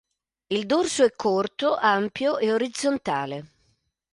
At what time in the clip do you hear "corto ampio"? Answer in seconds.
1.15-2.39